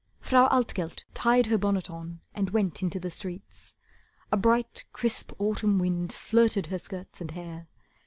[0.19, 3.75] Frau Altgelt tied her bonnet on and went Into the streets.
[4.31, 7.67] A bright, crisp Autumn wind Flirted her skirts and hair.